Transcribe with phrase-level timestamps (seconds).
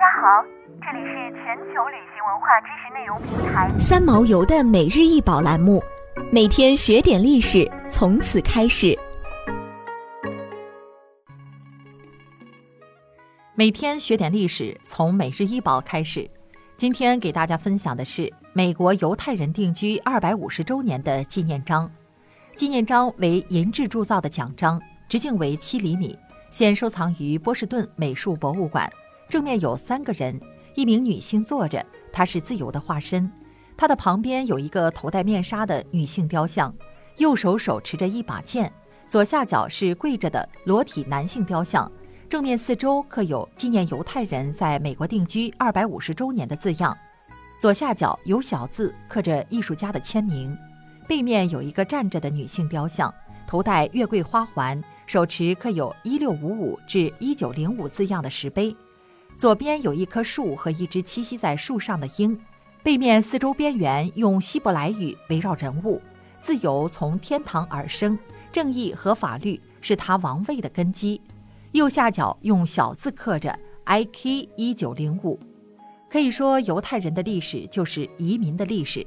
[0.00, 0.42] 家好，
[0.80, 5.78] 这里是全球旅行文化知识内容平台三毛游的每日一宝栏目，
[6.32, 8.98] 每天学点历史，从此开始。
[13.54, 16.26] 每天学点历史，从每日一宝开始。
[16.78, 21.86] 今天给大家分享的是美国犹太人定居二百五十周年的纪念章。
[22.56, 24.80] 纪念章为银质铸造的奖章，
[25.10, 26.18] 直径为七厘米，
[26.50, 28.90] 现收藏于波士顿美术博物馆。
[29.30, 30.38] 正面有三个人，
[30.74, 33.30] 一名女性坐着，她是自由的化身。
[33.76, 36.74] 她的旁边有一个头戴面纱的女性雕像，
[37.18, 38.70] 右手手持着一把剑，
[39.06, 41.90] 左下角是跪着的裸体男性雕像。
[42.28, 46.96] 正面四周刻有纪念犹太人在美国定居二百五十周年的字样，
[47.60, 50.56] 左下角有小字刻着艺术家的签名。
[51.06, 53.14] 背面有一个站着的女性雕像，
[53.46, 58.74] 头戴月桂花环，手持刻有一六五五至一九零五字样的石碑。
[59.40, 62.38] 左边有一棵树和一只栖息在树上的鹰。
[62.82, 65.98] 背面四周边缘用希伯来语围绕人物：
[66.42, 68.18] 自由从天堂而生，
[68.52, 71.18] 正义和法律是他王位的根基。
[71.72, 74.46] 右下角用小字刻着 “I.K.
[74.56, 75.40] 一九零五”，
[76.10, 79.06] 可以说犹太人的历史就是移民的历史。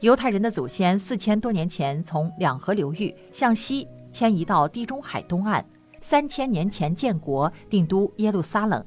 [0.00, 5.64] 犹太人的祖先四千多年前从两河流域向西迁移到地中海东岸，
[6.02, 8.84] 三千年前建国，定都耶路撒冷，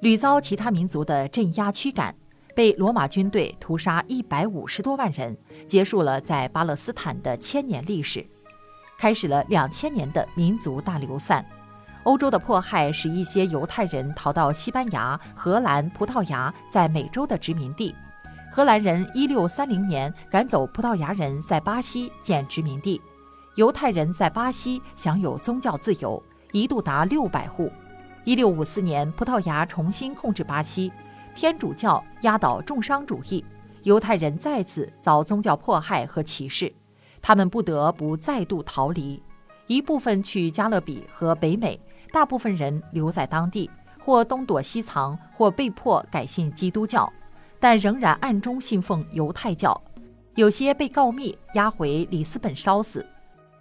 [0.00, 2.14] 屡遭其他民族的镇压驱赶，
[2.54, 8.24] 被罗马军队屠杀一百五十多万人，结束了在巴勒斯坦的千年历史，
[8.98, 11.44] 开始了两千年的民族大流散。
[12.02, 17.94] 欧洲的迫害使一些犹太人逃到西班牙、荷兰、葡萄牙在美洲的殖民地。
[18.52, 23.00] 荷兰人1630年赶走葡萄牙人在巴西建殖民地。
[23.56, 27.72] 犹太人在巴西享有宗教自由，一度达600户。
[28.26, 30.90] 1654年，葡萄牙重新控制巴西，
[31.36, 33.44] 天主教压倒重商主义，
[33.84, 36.72] 犹太人再次遭宗教迫害和歧视，
[37.22, 39.22] 他们不得不再度逃离，
[39.68, 41.80] 一部分去加勒比和北美。
[42.12, 43.70] 大部分人留在当地，
[44.04, 47.12] 或东躲西藏，或被迫改信基督教，
[47.60, 49.80] 但仍然暗中信奉犹太教。
[50.34, 53.06] 有些被告密，押回里斯本烧死。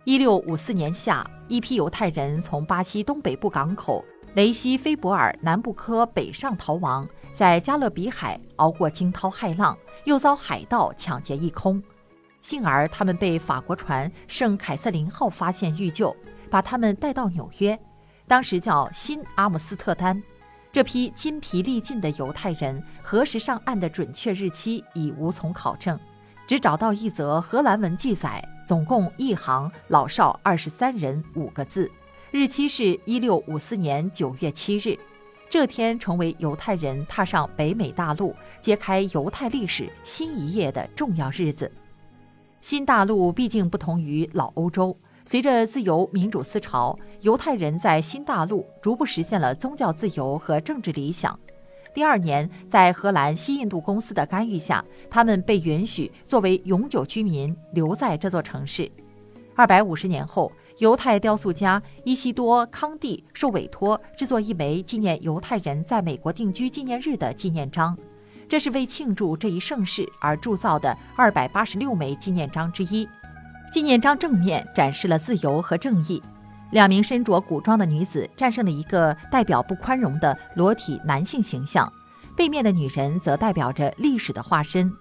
[0.06, 4.04] 一六五四年夏，一批犹太人从巴西东北部港口
[4.36, 11.82] 雷西菲博尔南部科北上逃亡，在加勒比海熬过惊涛骇浪，又遭海盗抢劫一空。
[12.42, 16.14] 幸而他们被法国船圣凯瑟琳号发现遇救，
[16.50, 17.80] 把他们带到纽约。
[18.28, 20.22] 当时叫新阿姆斯特丹，
[20.70, 25.98] 这批筋疲力尽的犹太人何时上岸的准确日期已无从考证，
[26.46, 31.90] 只找到一则荷兰文记载，总共一行，老少二十三人，五个字，
[32.38, 35.00] 日期是一六五四年九月七日。
[35.50, 41.72] 这天成为犹太人踏上北美大陆、揭开犹太历史新一页的重要日子。
[42.60, 44.94] 新大陆毕竟不同于老欧洲。
[45.24, 51.40] 随着自由民主思潮，犹太人在新大陆逐步实现了宗教自由和政治理想。
[51.94, 58.92] 第二年，在荷兰西印度公司的干预下，他们被允许作为永久居民留在这座城市。
[59.56, 67.98] 二百五十年后，犹太雕塑家伊西多·康蒂受委托制作一枚纪念犹太人在美国定居纪念日的纪念章，
[68.50, 73.08] 这是为庆祝这一盛事而铸造的二百八十六枚纪念章之一。
[73.72, 76.22] 纪念章正面展示了自由和正义，
[76.72, 81.90] 两名身着古装的女子战胜了一个代表不宽容的裸体男性形象，
[82.36, 84.92] 背面的女人则代表着历史的化身。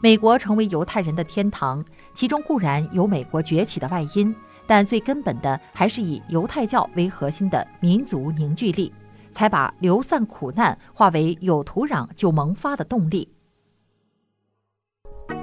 [0.00, 1.84] 美国成为犹太人的天堂，
[2.14, 4.34] 其中固然有美国崛起的外因，
[4.66, 8.92] 但最根本的还是以犹太教为核心的民族凝聚力，
[9.32, 13.28] 才把流散苦难化为有土壤就萌发的动力。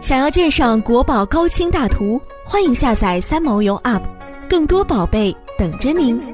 [0.01, 4.03] 想要鉴赏国宝高清大图，欢迎下载三毛游 App，
[4.49, 6.32] 更多宝贝等着您。